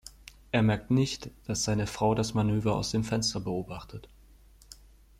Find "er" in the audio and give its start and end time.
0.51-0.63